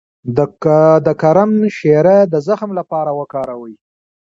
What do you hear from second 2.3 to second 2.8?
د زخم